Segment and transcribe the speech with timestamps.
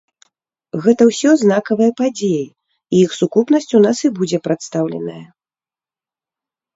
[0.83, 5.21] Гэта ўсё знакавыя падзеі і іх сукупнасць у нас і будзе прадстаўленая.